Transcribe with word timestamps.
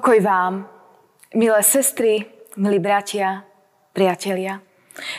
Pokoj 0.00 0.24
vám, 0.24 0.64
milé 1.36 1.60
sestry, 1.60 2.24
milí 2.56 2.80
bratia, 2.80 3.44
priatelia. 3.92 4.64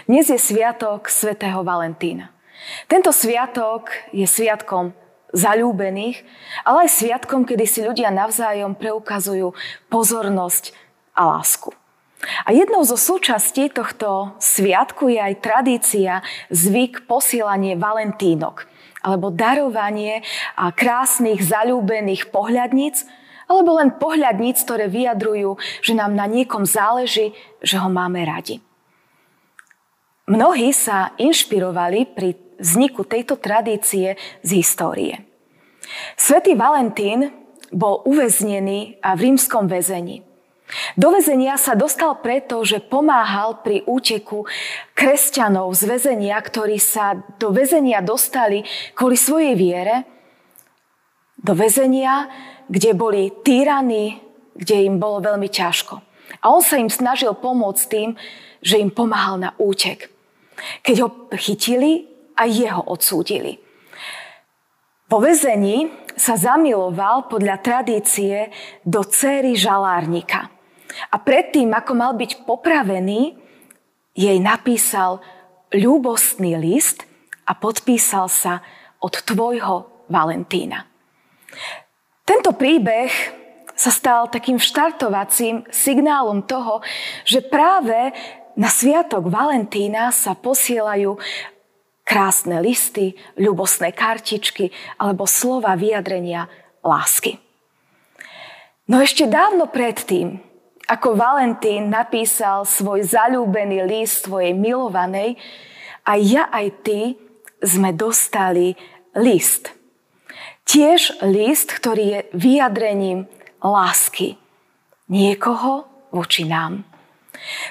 Dnes 0.09 0.25
je 0.25 0.41
sviatok 0.41 1.05
svätého 1.05 1.61
Valentína. 1.61 2.33
Tento 2.89 3.13
sviatok 3.13 3.93
je 4.09 4.25
sviatkom 4.25 4.89
zalúbených, 5.37 6.25
ale 6.65 6.89
aj 6.89 6.97
sviatkom, 6.97 7.45
kedy 7.45 7.65
si 7.69 7.85
ľudia 7.85 8.09
navzájom 8.09 8.73
preukazujú 8.73 9.53
pozornosť 9.93 10.73
a 11.13 11.29
lásku. 11.29 11.69
A 12.41 12.49
jednou 12.49 12.81
zo 12.81 12.97
súčastí 12.97 13.69
tohto 13.69 14.33
sviatku 14.41 15.13
je 15.13 15.21
aj 15.21 15.45
tradícia, 15.45 16.25
zvyk 16.49 17.05
posielanie 17.05 17.77
valentínok, 17.77 18.65
alebo 19.05 19.29
darovanie 19.29 20.25
krásnych 20.57 21.37
zalúbených 21.45 22.33
pohľadníc, 22.33 23.05
alebo 23.51 23.75
len 23.75 23.91
pohľadníc, 23.99 24.63
ktoré 24.63 24.87
vyjadrujú, 24.87 25.59
že 25.83 25.91
nám 25.91 26.15
na 26.15 26.23
niekom 26.23 26.63
záleží, 26.63 27.35
že 27.59 27.75
ho 27.75 27.91
máme 27.91 28.23
radi. 28.23 28.63
Mnohí 30.31 30.71
sa 30.71 31.11
inšpirovali 31.19 32.07
pri 32.15 32.39
vzniku 32.55 33.03
tejto 33.03 33.35
tradície 33.35 34.15
z 34.39 34.49
histórie. 34.55 35.27
Svetý 36.15 36.55
Valentín 36.55 37.27
bol 37.75 37.99
uväznený 38.07 39.03
v 39.03 39.19
rímskom 39.19 39.67
väzení. 39.67 40.23
Do 40.95 41.11
väzenia 41.11 41.59
sa 41.59 41.75
dostal 41.75 42.23
preto, 42.23 42.63
že 42.63 42.79
pomáhal 42.79 43.59
pri 43.59 43.83
úteku 43.83 44.47
kresťanov 44.95 45.75
z 45.75 45.83
väzenia, 45.83 46.39
ktorí 46.39 46.79
sa 46.79 47.19
do 47.35 47.51
väzenia 47.51 47.99
dostali 47.99 48.63
kvôli 48.95 49.19
svojej 49.19 49.59
viere, 49.59 50.07
do 51.41 51.57
väzenia, 51.57 52.29
kde 52.71 52.95
boli 52.95 53.35
týraní, 53.43 54.23
kde 54.55 54.87
im 54.87 54.95
bolo 54.95 55.19
veľmi 55.19 55.51
ťažko. 55.51 55.99
A 56.39 56.45
on 56.47 56.63
sa 56.63 56.79
im 56.79 56.87
snažil 56.87 57.35
pomôcť 57.35 57.83
tým, 57.91 58.09
že 58.63 58.79
im 58.79 58.87
pomáhal 58.87 59.35
na 59.35 59.51
útek. 59.59 60.07
Keď 60.81 60.95
ho 61.03 61.07
chytili, 61.35 62.11
a 62.41 62.49
jeho 62.49 62.81
odsúdili. 62.81 63.61
Po 65.05 65.21
vezení 65.21 65.91
sa 66.17 66.39
zamiloval 66.39 67.29
podľa 67.29 67.61
tradície 67.61 68.49
do 68.81 69.05
céry 69.05 69.53
žalárnika. 69.53 70.49
A 71.11 71.15
predtým, 71.19 71.71
ako 71.71 71.93
mal 71.93 72.17
byť 72.17 72.47
popravený, 72.47 73.37
jej 74.15 74.37
napísal 74.39 75.23
ľúbostný 75.71 76.59
list 76.59 77.07
a 77.47 77.55
podpísal 77.55 78.27
sa 78.27 78.59
od 78.99 79.13
tvojho 79.23 80.07
Valentína. 80.11 80.83
Tento 82.31 82.55
príbeh 82.55 83.11
sa 83.75 83.91
stal 83.91 84.31
takým 84.31 84.55
štartovacím 84.55 85.67
signálom 85.67 86.47
toho, 86.47 86.79
že 87.27 87.43
práve 87.43 88.15
na 88.55 88.71
sviatok 88.71 89.27
Valentína 89.27 90.15
sa 90.15 90.31
posielajú 90.31 91.19
krásne 92.07 92.63
listy, 92.63 93.19
ľubosné 93.35 93.91
kartičky 93.91 94.71
alebo 94.95 95.27
slova 95.27 95.75
vyjadrenia 95.75 96.47
lásky. 96.79 97.35
No 98.87 99.03
ešte 99.03 99.27
dávno 99.27 99.67
predtým, 99.67 100.39
ako 100.87 101.19
Valentín 101.19 101.91
napísal 101.91 102.63
svoj 102.63 103.11
zalúbený 103.11 103.83
list 103.83 104.23
svojej 104.23 104.55
milovanej, 104.55 105.35
aj 106.07 106.19
ja, 106.23 106.47
aj 106.47 106.79
ty 106.79 107.19
sme 107.59 107.91
dostali 107.91 108.71
list– 109.19 109.67
Tiež 110.65 111.21
list, 111.25 111.73
ktorý 111.73 112.03
je 112.05 112.19
vyjadrením 112.33 113.27
lásky 113.61 114.41
niekoho 115.11 115.85
voči 116.15 116.47
nám. 116.47 116.87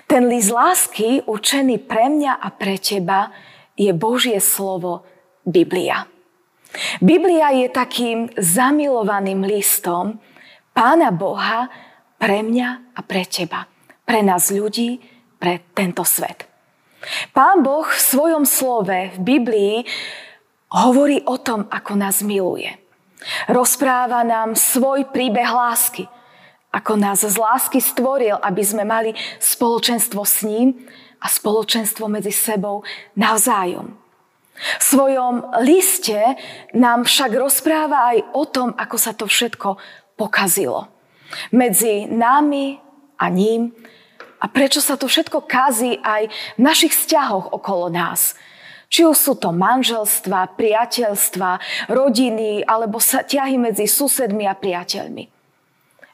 Ten 0.04 0.28
list 0.28 0.52
lásky, 0.52 1.24
učený 1.24 1.80
pre 1.88 2.12
mňa 2.12 2.36
a 2.36 2.48
pre 2.52 2.76
teba, 2.76 3.32
je 3.80 3.88
Božie 3.96 4.36
slovo 4.44 5.08
Biblia. 5.48 6.04
Biblia 7.00 7.50
je 7.56 7.66
takým 7.72 8.28
zamilovaným 8.36 9.42
listom 9.42 10.20
Pána 10.70 11.10
Boha 11.10 11.66
pre 12.20 12.44
mňa 12.46 12.94
a 12.94 13.00
pre 13.02 13.26
teba. 13.26 13.66
Pre 14.06 14.20
nás 14.22 14.52
ľudí, 14.52 15.00
pre 15.40 15.64
tento 15.74 16.06
svet. 16.06 16.46
Pán 17.32 17.64
Boh 17.64 17.88
v 17.88 18.00
svojom 18.00 18.44
slove 18.44 19.16
v 19.16 19.18
Biblii 19.18 19.76
hovorí 20.70 21.22
o 21.26 21.36
tom, 21.38 21.66
ako 21.66 21.98
nás 21.98 22.22
miluje. 22.22 22.70
Rozpráva 23.50 24.24
nám 24.24 24.56
svoj 24.56 25.10
príbeh 25.12 25.50
lásky, 25.50 26.08
ako 26.70 26.96
nás 26.96 27.26
z 27.26 27.36
lásky 27.36 27.82
stvoril, 27.82 28.38
aby 28.40 28.62
sme 28.62 28.86
mali 28.86 29.12
spoločenstvo 29.42 30.22
s 30.22 30.46
ním 30.46 30.86
a 31.20 31.26
spoločenstvo 31.26 32.06
medzi 32.06 32.32
sebou 32.32 32.86
navzájom. 33.18 33.92
V 34.60 34.82
svojom 34.82 35.56
liste 35.64 36.20
nám 36.76 37.04
však 37.04 37.32
rozpráva 37.32 38.14
aj 38.14 38.18
o 38.36 38.44
tom, 38.44 38.68
ako 38.76 38.96
sa 38.96 39.12
to 39.16 39.24
všetko 39.24 39.76
pokazilo. 40.14 40.88
Medzi 41.52 42.08
nami 42.08 42.76
a 43.20 43.26
ním 43.28 43.72
a 44.40 44.46
prečo 44.48 44.80
sa 44.80 44.96
to 44.96 45.08
všetko 45.08 45.44
kazí 45.44 45.96
aj 46.00 46.28
v 46.56 46.60
našich 46.60 46.94
vzťahoch 46.94 47.52
okolo 47.52 47.92
nás– 47.92 48.32
či 48.90 49.06
už 49.06 49.14
sú 49.14 49.32
to 49.38 49.54
manželstva, 49.54 50.58
priateľstva, 50.58 51.50
rodiny 51.94 52.66
alebo 52.66 52.98
sa 52.98 53.22
ťahy 53.22 53.54
medzi 53.54 53.86
susedmi 53.86 54.50
a 54.50 54.58
priateľmi. 54.58 55.30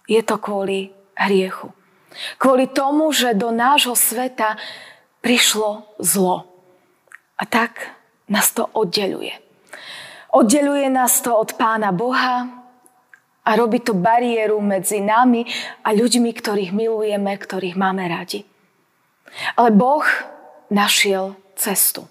Je 0.06 0.20
to 0.20 0.36
kvôli 0.36 0.92
hriechu. 1.16 1.72
Kvôli 2.36 2.68
tomu, 2.68 3.10
že 3.16 3.32
do 3.32 3.48
nášho 3.48 3.96
sveta 3.96 4.60
prišlo 5.24 5.88
zlo. 5.98 6.46
A 7.40 7.48
tak 7.48 7.96
nás 8.28 8.52
to 8.52 8.68
oddeluje. 8.76 9.32
Oddeluje 10.36 10.92
nás 10.92 11.20
to 11.24 11.32
od 11.32 11.56
Pána 11.56 11.96
Boha 11.96 12.44
a 13.40 13.50
robí 13.56 13.80
to 13.80 13.96
bariéru 13.96 14.60
medzi 14.60 15.00
nami 15.00 15.48
a 15.80 15.96
ľuďmi, 15.96 16.30
ktorých 16.32 16.76
milujeme, 16.76 17.32
ktorých 17.32 17.76
máme 17.76 18.04
radi. 18.04 18.44
Ale 19.56 19.72
Boh 19.72 20.04
našiel 20.68 21.36
cestu. 21.56 22.08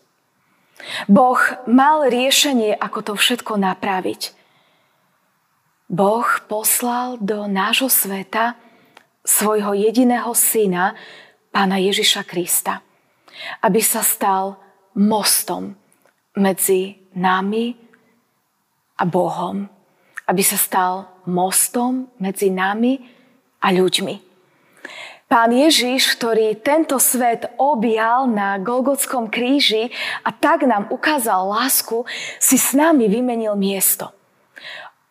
Boh 1.08 1.40
mal 1.66 2.08
riešenie, 2.12 2.75
ako 2.75 3.00
to 3.02 3.13
všetko 3.16 3.56
napraviť. 3.56 4.36
Boh 5.86 6.25
poslal 6.50 7.22
do 7.22 7.46
nášho 7.46 7.88
sveta 7.88 8.58
svojho 9.25 9.74
jediného 9.78 10.34
syna, 10.34 10.97
pána 11.53 11.80
Ježiša 11.80 12.25
Krista, 12.28 12.81
aby 13.62 13.80
sa 13.80 14.03
stal 14.03 14.59
mostom 14.97 15.78
medzi 16.35 17.00
nami 17.16 17.74
a 19.00 19.03
Bohom, 19.08 19.66
aby 20.28 20.44
sa 20.44 20.59
stal 20.59 21.24
mostom 21.30 22.12
medzi 22.19 22.52
nami 22.52 23.00
a 23.62 23.72
ľuďmi. 23.72 24.25
Pán 25.25 25.50
Ježiš, 25.50 26.22
ktorý 26.22 26.53
tento 26.62 27.02
svet 27.02 27.50
objal 27.58 28.30
na 28.30 28.62
Golgotskom 28.62 29.25
kríži 29.34 29.90
a 30.22 30.30
tak 30.30 30.69
nám 30.69 30.94
ukázal 30.94 31.50
lásku, 31.50 32.06
si 32.38 32.62
s 32.62 32.78
nami 32.78 33.09
vymenil 33.09 33.58
miesto. 33.58 34.14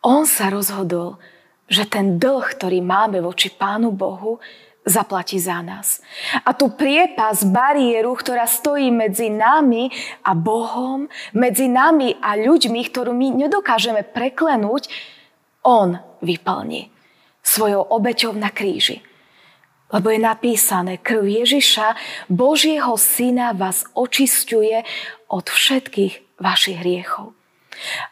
On 0.07 0.23
sa 0.23 0.55
rozhodol, 0.55 1.19
že 1.67 1.83
ten 1.91 2.23
dlh, 2.23 2.47
ktorý 2.47 2.79
máme 2.79 3.19
voči 3.27 3.51
Pánu 3.51 3.91
Bohu, 3.91 4.39
zaplatí 4.87 5.41
za 5.41 5.59
nás. 5.65 5.99
A 6.47 6.55
tú 6.55 6.71
priepas, 6.77 7.43
bariéru, 7.43 8.15
ktorá 8.15 8.47
stojí 8.47 8.95
medzi 8.95 9.35
nami 9.35 9.91
a 10.23 10.37
Bohom, 10.37 11.11
medzi 11.35 11.67
nami 11.67 12.15
a 12.23 12.39
ľuďmi, 12.39 12.81
ktorú 12.87 13.11
my 13.11 13.49
nedokážeme 13.49 14.07
preklenúť, 14.07 14.87
On 15.65 15.97
vyplní 16.21 16.93
svojou 17.41 17.83
obeťou 17.89 18.37
na 18.37 18.53
kríži. 18.53 19.01
Lebo 19.95 20.11
je 20.11 20.19
napísané, 20.19 20.99
krv 20.99 21.23
Ježiša, 21.23 21.95
Božieho 22.27 22.99
Syna 22.99 23.55
vás 23.55 23.87
očistuje 23.95 24.83
od 25.31 25.47
všetkých 25.47 26.35
vašich 26.43 26.83
hriechov. 26.83 27.31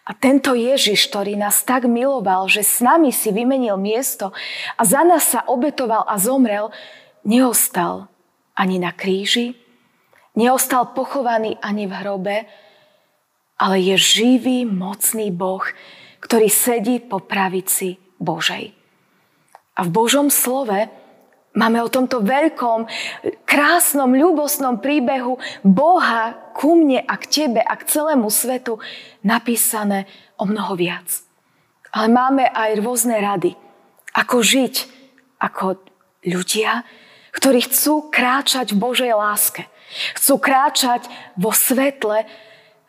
A 0.06 0.14
tento 0.14 0.54
Ježiš, 0.54 1.10
ktorý 1.10 1.34
nás 1.34 1.66
tak 1.66 1.90
miloval, 1.90 2.46
že 2.46 2.62
s 2.62 2.78
nami 2.78 3.10
si 3.10 3.34
vymenil 3.34 3.74
miesto 3.78 4.30
a 4.78 4.82
za 4.86 5.02
nás 5.02 5.34
sa 5.34 5.42
obetoval 5.50 6.06
a 6.06 6.18
zomrel, 6.22 6.70
neostal 7.26 8.06
ani 8.54 8.78
na 8.78 8.94
kríži, 8.94 9.58
neostal 10.38 10.94
pochovaný 10.94 11.58
ani 11.58 11.90
v 11.90 11.94
hrobe, 11.98 12.36
ale 13.58 13.76
je 13.82 13.98
živý, 13.98 14.66
mocný 14.66 15.34
Boh, 15.34 15.62
ktorý 16.22 16.46
sedí 16.46 17.02
po 17.02 17.22
pravici 17.22 17.98
Božej. 18.22 18.70
A 19.78 19.80
v 19.82 19.90
Božom 19.90 20.30
slove 20.30 21.01
Máme 21.52 21.84
o 21.84 21.92
tomto 21.92 22.24
veľkom, 22.24 22.88
krásnom, 23.44 24.08
ľúbosnom 24.16 24.80
príbehu 24.80 25.36
Boha 25.60 26.32
ku 26.56 26.80
mne 26.80 27.04
a 27.04 27.14
k 27.20 27.24
tebe 27.28 27.60
a 27.60 27.76
k 27.76 27.84
celému 27.84 28.32
svetu 28.32 28.80
napísané 29.20 30.08
o 30.40 30.48
mnoho 30.48 30.72
viac. 30.80 31.04
Ale 31.92 32.08
máme 32.08 32.48
aj 32.48 32.80
rôzne 32.80 33.20
rady, 33.20 33.52
ako 34.16 34.40
žiť 34.40 34.74
ako 35.44 35.76
ľudia, 36.24 36.88
ktorí 37.36 37.68
chcú 37.68 38.08
kráčať 38.08 38.72
v 38.72 38.80
Božej 38.80 39.12
láske. 39.12 39.68
Chcú 40.16 40.40
kráčať 40.40 41.04
vo 41.36 41.52
svetle 41.52 42.24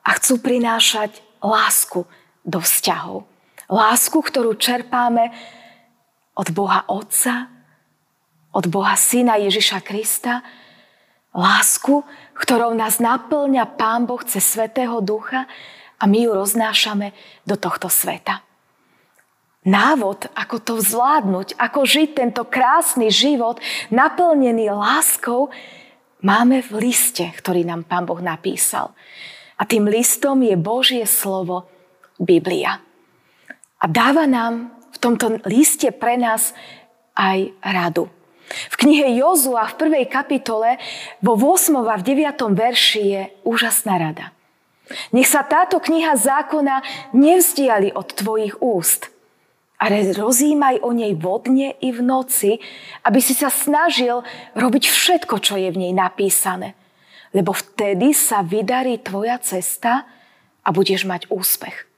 a 0.04 0.10
chcú 0.16 0.40
prinášať 0.40 1.20
lásku 1.44 2.08
do 2.48 2.64
vzťahov. 2.64 3.28
Lásku, 3.68 4.16
ktorú 4.16 4.56
čerpáme 4.56 5.36
od 6.36 6.48
Boha 6.56 6.88
Otca, 6.88 7.53
od 8.54 8.66
Boha 8.70 8.94
Syna 8.94 9.42
Ježiša 9.42 9.82
Krista, 9.82 10.46
lásku, 11.34 12.06
ktorou 12.38 12.78
nás 12.78 13.02
naplňa 13.02 13.74
Pán 13.74 14.06
Boh 14.06 14.22
cez 14.22 14.46
Svetého 14.46 15.02
Ducha 15.02 15.50
a 15.98 16.04
my 16.06 16.30
ju 16.30 16.32
roznášame 16.38 17.18
do 17.44 17.58
tohto 17.58 17.90
sveta. 17.90 18.46
Návod, 19.66 20.30
ako 20.38 20.56
to 20.62 20.74
zvládnuť, 20.78 21.58
ako 21.58 21.80
žiť 21.88 22.10
tento 22.14 22.44
krásny 22.46 23.10
život 23.10 23.58
naplnený 23.90 24.70
láskou, 24.70 25.50
máme 26.22 26.62
v 26.62 26.92
liste, 26.92 27.26
ktorý 27.26 27.66
nám 27.66 27.90
Pán 27.90 28.06
Boh 28.06 28.20
napísal. 28.22 28.94
A 29.58 29.64
tým 29.66 29.88
listom 29.88 30.38
je 30.44 30.54
Božie 30.60 31.08
slovo 31.08 31.66
Biblia. 32.20 32.84
A 33.80 33.86
dáva 33.88 34.28
nám 34.28 34.76
v 34.94 34.98
tomto 35.00 35.42
liste 35.48 35.90
pre 35.96 36.20
nás 36.20 36.52
aj 37.16 37.56
radu. 37.64 38.12
V 38.48 38.76
knihe 38.76 39.18
Jozua 39.18 39.66
v 39.72 39.78
prvej 39.80 40.06
kapitole 40.12 40.78
vo 41.24 41.34
8. 41.34 41.74
a 41.84 41.96
v 41.98 42.04
9. 42.04 42.54
verši 42.54 43.02
je 43.02 43.22
úžasná 43.48 43.98
rada. 43.98 44.36
Nech 45.16 45.32
sa 45.32 45.42
táto 45.48 45.80
kniha 45.80 46.14
zákona 46.20 46.84
nevzdiali 47.16 47.96
od 47.96 48.14
tvojich 48.14 48.60
úst, 48.60 49.10
ale 49.80 50.12
rozímaj 50.12 50.84
o 50.84 50.92
nej 50.92 51.16
vodne 51.16 51.76
i 51.80 51.90
v 51.92 52.00
noci, 52.04 52.60
aby 53.08 53.20
si 53.24 53.36
sa 53.36 53.48
snažil 53.48 54.22
robiť 54.56 54.84
všetko, 54.88 55.40
čo 55.40 55.56
je 55.56 55.72
v 55.72 55.88
nej 55.88 55.94
napísané. 55.96 56.76
Lebo 57.34 57.56
vtedy 57.56 58.14
sa 58.14 58.46
vydarí 58.46 59.02
tvoja 59.02 59.40
cesta 59.42 60.06
a 60.62 60.70
budeš 60.70 61.08
mať 61.10 61.28
úspech. 61.34 61.93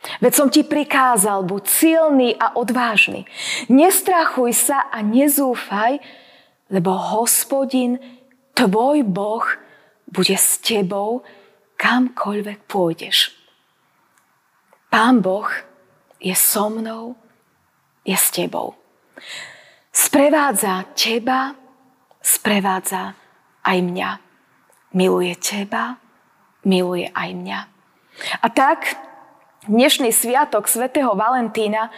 Veď 0.00 0.32
som 0.32 0.48
ti 0.48 0.64
prikázal, 0.64 1.44
buď 1.44 1.64
silný 1.68 2.30
a 2.32 2.56
odvážny. 2.56 3.28
Nestrachuj 3.68 4.56
sa 4.56 4.88
a 4.88 5.04
nezúfaj, 5.04 6.00
lebo 6.72 6.96
hospodin, 6.96 8.00
tvoj 8.56 9.04
Boh, 9.04 9.44
bude 10.08 10.34
s 10.34 10.56
tebou, 10.58 11.20
kamkoľvek 11.76 12.58
pôjdeš. 12.64 13.36
Pán 14.88 15.20
Boh 15.20 15.46
je 16.18 16.34
so 16.34 16.72
mnou, 16.72 17.14
je 18.02 18.16
s 18.16 18.32
tebou. 18.32 18.74
Sprevádza 19.92 20.96
teba, 20.96 21.54
sprevádza 22.24 23.14
aj 23.62 23.78
mňa. 23.84 24.10
Miluje 24.96 25.34
teba, 25.38 26.00
miluje 26.64 27.06
aj 27.12 27.30
mňa. 27.36 27.60
A 28.42 28.46
tak 28.50 29.09
dnešný 29.68 30.08
sviatok 30.08 30.64
svätého 30.64 31.12
Valentína 31.12 31.92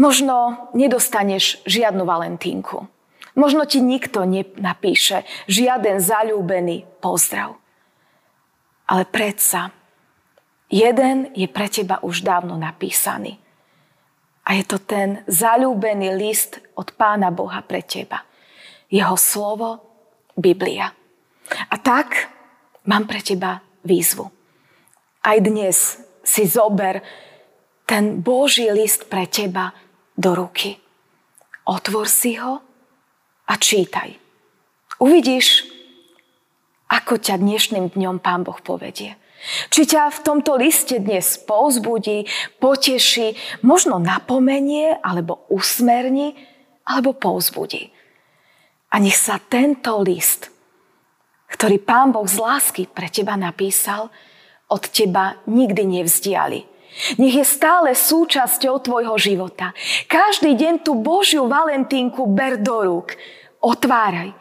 možno 0.00 0.68
nedostaneš 0.72 1.60
žiadnu 1.68 2.08
Valentínku. 2.08 2.88
Možno 3.36 3.68
ti 3.68 3.84
nikto 3.84 4.24
nenapíše 4.24 5.28
žiaden 5.46 6.00
zalúbený 6.00 6.88
pozdrav. 6.98 7.60
Ale 8.88 9.04
predsa, 9.04 9.70
jeden 10.72 11.28
je 11.36 11.44
pre 11.44 11.68
teba 11.68 12.00
už 12.00 12.24
dávno 12.24 12.56
napísaný. 12.56 13.36
A 14.48 14.56
je 14.56 14.64
to 14.64 14.80
ten 14.80 15.20
zalúbený 15.28 16.16
list 16.16 16.56
od 16.72 16.96
Pána 16.96 17.28
Boha 17.28 17.60
pre 17.60 17.84
teba. 17.84 18.24
Jeho 18.88 19.20
slovo, 19.20 19.84
Biblia. 20.32 20.88
A 21.68 21.76
tak 21.76 22.32
mám 22.88 23.04
pre 23.04 23.20
teba 23.20 23.60
výzvu. 23.84 24.32
Aj 25.20 25.36
dnes 25.36 26.07
si 26.28 26.44
zober 26.44 27.00
ten 27.88 28.20
Boží 28.20 28.68
list 28.68 29.08
pre 29.08 29.24
teba 29.24 29.72
do 30.12 30.36
ruky. 30.36 30.76
Otvor 31.64 32.04
si 32.04 32.36
ho 32.36 32.60
a 33.48 33.54
čítaj. 33.56 34.12
Uvidíš, 35.00 35.64
ako 36.92 37.16
ťa 37.16 37.40
dnešným 37.40 37.96
dňom 37.96 38.20
Pán 38.20 38.44
Boh 38.44 38.60
povedie. 38.60 39.16
Či 39.72 39.94
ťa 39.94 40.10
v 40.10 40.22
tomto 40.26 40.58
liste 40.58 40.98
dnes 40.98 41.38
povzbudí, 41.40 42.26
poteší, 42.58 43.38
možno 43.62 44.02
napomenie, 44.02 44.98
alebo 45.00 45.46
usmerní, 45.48 46.34
alebo 46.84 47.14
povzbudí. 47.14 47.94
A 48.90 48.98
nech 48.98 49.14
sa 49.14 49.38
tento 49.38 50.00
list, 50.02 50.50
ktorý 51.54 51.78
Pán 51.78 52.10
Boh 52.10 52.26
z 52.26 52.36
lásky 52.42 52.82
pre 52.90 53.06
teba 53.08 53.38
napísal, 53.38 54.10
od 54.68 54.82
teba 54.88 55.40
nikdy 55.48 55.84
nevzdiali. 56.00 56.64
Nech 57.20 57.34
je 57.34 57.46
stále 57.46 57.94
súčasťou 57.94 58.80
tvojho 58.82 59.14
života. 59.20 59.76
Každý 60.10 60.56
deň 60.56 60.74
tú 60.82 60.98
Božiu 60.98 61.46
Valentínku 61.46 62.26
ber 62.26 62.58
do 62.58 62.76
rúk. 62.82 63.14
Otváraj 63.62 64.34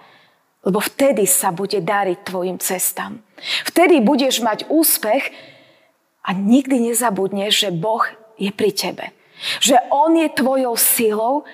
lebo 0.68 0.83
vtedy 0.83 1.24
sa 1.24 1.56
bude 1.56 1.79
dariť 1.79 2.27
tvojim 2.27 2.59
cestám. 2.59 3.24
Vtedy 3.71 4.03
budeš 4.03 4.44
mať 4.44 4.68
úspech 4.68 5.31
a 6.27 6.35
nikdy 6.35 6.91
nezabudneš, 6.91 7.63
že 7.63 7.69
Boh 7.71 8.03
je 8.35 8.51
pri 8.51 8.75
tebe. 8.75 9.15
Že 9.63 9.80
On 9.88 10.12
je 10.12 10.27
tvojou 10.27 10.75
silou 10.75 11.47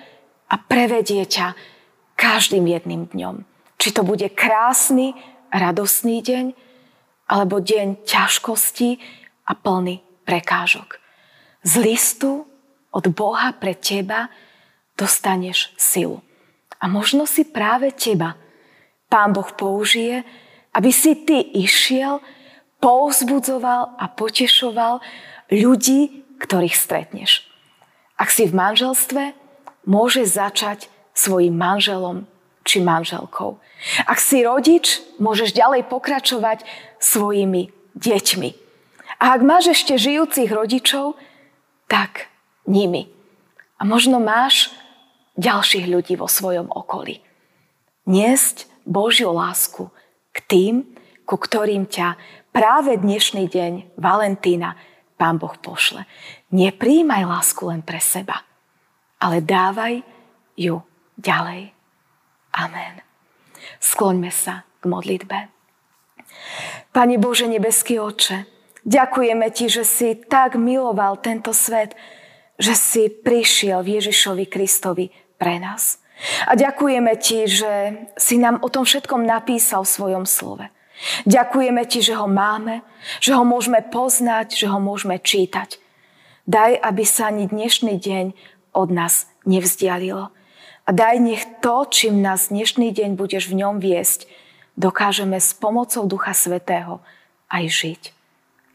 a 0.50 0.58
prevedie 0.58 1.22
ťa 1.22 1.54
každým 2.18 2.66
jedným 2.66 3.06
dňom. 3.06 3.46
Či 3.78 3.88
to 3.94 4.02
bude 4.02 4.26
krásny, 4.34 5.14
radosný 5.54 6.18
deň, 6.18 6.44
alebo 7.28 7.60
deň 7.60 8.04
ťažkosti 8.04 9.00
a 9.48 9.52
plný 9.56 10.00
prekážok. 10.24 11.00
Z 11.64 11.72
listu 11.80 12.44
od 12.92 13.04
Boha 13.12 13.56
pre 13.56 13.72
teba 13.74 14.28
dostaneš 14.94 15.72
silu. 15.80 16.20
A 16.78 16.86
možno 16.86 17.24
si 17.24 17.48
práve 17.48 17.90
teba 17.96 18.36
Pán 19.08 19.32
Boh 19.32 19.46
použije, 19.46 20.26
aby 20.74 20.90
si 20.90 21.14
ty 21.22 21.38
išiel, 21.54 22.18
povzbudzoval 22.82 23.96
a 23.96 24.04
potešoval 24.10 25.00
ľudí, 25.48 26.26
ktorých 26.42 26.76
stretneš. 26.76 27.46
Ak 28.18 28.28
si 28.28 28.44
v 28.44 28.52
manželstve, 28.52 29.32
môže 29.88 30.26
začať 30.28 30.92
svojim 31.14 31.54
manželom 31.54 32.26
či 32.64 32.80
manželkou. 32.80 33.60
Ak 34.08 34.18
si 34.18 34.40
rodič, 34.40 35.04
môžeš 35.20 35.52
ďalej 35.52 35.86
pokračovať 35.92 36.64
svojimi 36.98 37.68
deťmi. 37.94 38.50
A 39.20 39.36
ak 39.36 39.40
máš 39.44 39.76
ešte 39.76 40.00
žijúcich 40.00 40.48
rodičov, 40.50 41.14
tak 41.86 42.32
nimi. 42.66 43.12
A 43.78 43.84
možno 43.84 44.18
máš 44.18 44.72
ďalších 45.36 45.86
ľudí 45.86 46.14
vo 46.16 46.26
svojom 46.26 46.72
okolí. 46.72 47.20
Niesť 48.08 48.68
Božiu 48.88 49.32
lásku 49.32 49.92
k 50.32 50.38
tým, 50.48 50.74
ku 51.24 51.36
ktorým 51.36 51.88
ťa 51.88 52.16
práve 52.52 52.96
dnešný 53.00 53.48
deň 53.48 53.96
Valentína 53.96 54.76
Pán 55.14 55.40
Boh 55.40 55.54
pošle. 55.56 56.04
Nepríjmaj 56.52 57.22
lásku 57.24 57.62
len 57.70 57.80
pre 57.80 58.02
seba, 58.02 58.42
ale 59.22 59.40
dávaj 59.40 60.02
ju 60.58 60.82
ďalej. 61.16 61.74
Amen. 62.54 63.02
Skloňme 63.82 64.30
sa 64.30 64.62
k 64.80 64.84
modlitbe. 64.86 65.38
Pane 66.94 67.16
Bože, 67.18 67.50
nebeský 67.50 67.98
oče, 67.98 68.46
ďakujeme 68.86 69.50
Ti, 69.50 69.66
že 69.66 69.84
si 69.84 70.14
tak 70.14 70.54
miloval 70.54 71.18
tento 71.18 71.50
svet, 71.50 71.98
že 72.58 72.74
si 72.78 73.10
prišiel 73.10 73.82
v 73.82 73.98
Ježišovi 73.98 74.46
Kristovi 74.46 75.10
pre 75.38 75.58
nás. 75.58 75.98
A 76.46 76.54
ďakujeme 76.54 77.18
ti, 77.18 77.50
že 77.50 78.06
si 78.14 78.38
nám 78.38 78.62
o 78.62 78.70
tom 78.70 78.86
všetkom 78.86 79.26
napísal 79.26 79.82
v 79.82 79.94
svojom 79.98 80.24
slove. 80.24 80.70
Ďakujeme 81.26 81.82
ti, 81.90 81.98
že 82.06 82.14
ho 82.14 82.30
máme, 82.30 82.86
že 83.18 83.34
ho 83.34 83.42
môžeme 83.42 83.82
poznať, 83.82 84.54
že 84.54 84.70
ho 84.70 84.78
môžeme 84.78 85.18
čítať. 85.18 85.82
Daj, 86.46 86.78
aby 86.78 87.02
sa 87.02 87.34
ani 87.34 87.50
dnešný 87.50 87.98
deň 87.98 88.26
od 88.78 88.88
nás 88.94 89.26
nevzdialilo. 89.42 90.30
A 90.84 90.92
daj 90.92 91.16
nech 91.16 91.44
to, 91.64 91.88
čím 91.88 92.20
nás 92.20 92.52
dnešný 92.52 92.92
deň 92.92 93.16
budeš 93.16 93.48
v 93.48 93.64
ňom 93.64 93.80
viesť, 93.80 94.28
dokážeme 94.76 95.40
s 95.40 95.56
pomocou 95.56 96.04
Ducha 96.04 96.36
Svetého 96.36 97.00
aj 97.48 97.64
žiť. 97.72 98.02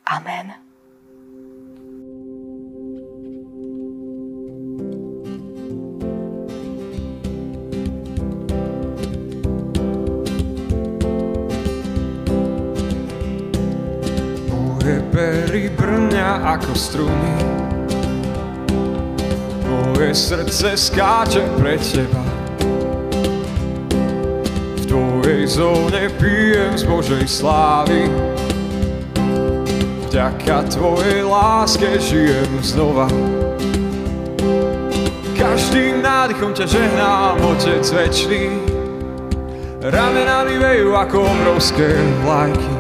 Amen. 0.10 0.58
pery 15.10 15.68
brňa 15.76 16.48
ako 16.58 16.72
struny 16.78 17.69
moje 20.10 20.16
srdce 20.16 20.78
skáče 20.78 21.42
pre 21.62 21.78
teba. 21.78 22.24
V 24.82 24.86
tvojej 24.90 25.46
zóne 25.46 26.10
pijem 26.18 26.74
z 26.74 26.84
Božej 26.90 27.30
slávy. 27.30 28.10
Vďaka 30.10 30.66
tvojej 30.74 31.22
láske 31.22 32.02
žijem 32.02 32.58
znova. 32.58 33.06
Každým 35.38 36.02
nádychom 36.02 36.58
ťa 36.58 36.66
žehnám, 36.66 37.46
Otec 37.46 37.86
večný. 37.94 38.66
Ramena 39.78 40.42
mi 40.50 40.58
vejú 40.58 40.98
ako 40.98 41.22
obrovské 41.22 41.86
vlajky. 42.26 42.74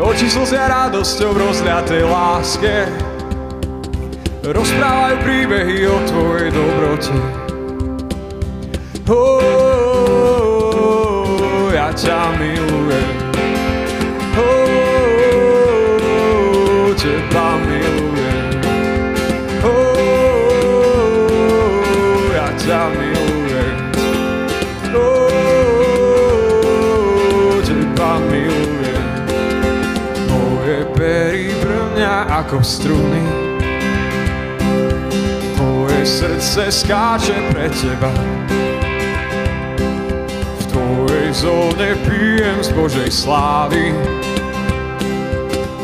Oči 0.00 0.32
slzia 0.32 0.64
radosťou 0.64 1.36
v 1.36 1.38
rozliatej 1.44 2.02
láske. 2.08 3.07
Rozprávajú 4.48 5.20
príbehy 5.28 5.84
o 5.92 6.00
Tvojej 6.08 6.48
dobrote. 6.48 7.12
Oh, 9.12 10.48
ja 11.68 11.92
ťa 11.92 12.32
milujem. 12.40 13.12
Oh, 14.40 14.88
teba 16.96 17.60
milujem. 17.60 18.56
Oh, 19.60 20.72
ja 22.32 22.48
ťa 22.56 22.88
milujem. 22.96 23.28
Ako 32.38 32.64
struny. 32.64 33.27
Srdce 36.48 36.72
skáče 36.72 37.34
pre 37.52 37.68
teba. 37.68 38.08
V 40.60 40.64
tvojej 40.72 41.28
zóne 41.36 41.92
pijem 42.08 42.58
z 42.64 42.72
Božej 42.72 43.10
slávy. 43.12 43.92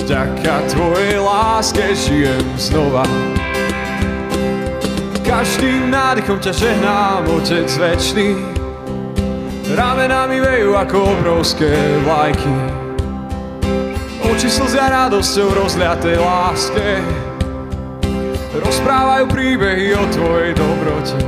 Vďaka 0.00 0.64
tvojej 0.72 1.20
láske 1.20 1.84
žijem 1.92 2.46
znova. 2.56 3.04
Každým 5.20 5.92
nádychom 5.92 6.40
ťa 6.40 6.52
žehnám, 6.56 7.28
Otec 7.28 7.68
večný. 7.68 8.32
Ramenami 9.68 10.40
vejú 10.40 10.80
ako 10.80 10.96
obrovské 11.12 11.76
vlajky. 12.08 12.56
Oči 14.32 14.48
slzia 14.48 14.88
radosťou 14.88 15.60
rozliatej 15.60 16.16
láske. 16.16 16.88
Rozprávajú 18.54 19.26
príbehy 19.34 19.98
o 19.98 20.04
tvojej 20.14 20.54
dobrote. 20.54 21.18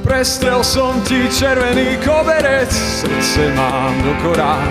Prestrel 0.00 0.64
som 0.64 0.96
ti 1.04 1.28
červený 1.28 2.00
koberec, 2.00 2.72
srdce 2.72 3.52
mám 3.52 3.92
do 4.00 4.12
korán. 4.24 4.64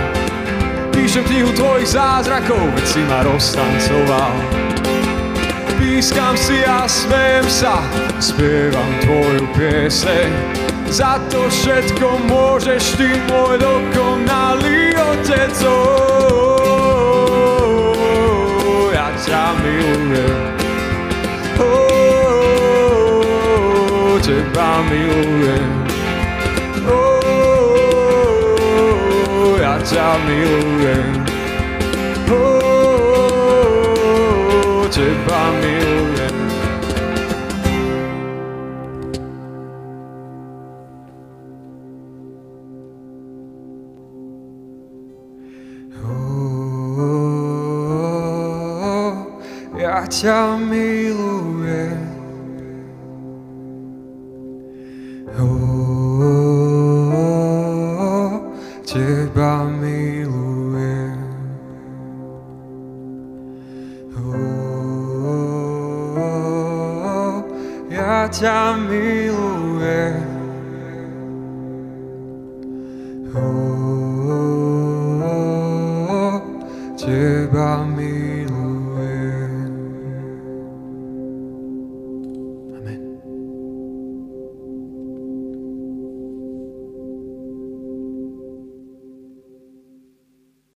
Píšem 0.93 1.25
knihu 1.25 1.49
tvojich 1.53 1.97
zázrakov, 1.97 2.61
veď 2.77 2.85
si 2.85 3.01
ma 3.09 3.25
roztancoval. 3.25 4.33
Pískam 5.81 6.37
si 6.37 6.61
a 6.65 6.85
smejem 6.85 7.45
sa, 7.49 7.81
spievam 8.21 8.91
tvoju 9.01 9.45
pieseň. 9.57 10.29
Za 10.91 11.17
to 11.31 11.47
všetko 11.47 12.25
môžeš 12.27 12.99
ty, 12.99 13.09
môj 13.31 13.57
dokonalý 13.57 14.93
otec. 14.97 15.55
Oh, 15.63 16.20
ja 30.11 30.19
ťa 30.19 30.27
milujem. 30.27 31.23
Oh, 32.35 33.71
teba 34.91 35.55
milujem. 35.63 36.35
Oh, 46.03 47.31
ja 49.79 50.03
ťa 50.11 50.59
milujem. 50.59 51.40
Ja 68.21 68.29
ťa 68.29 68.77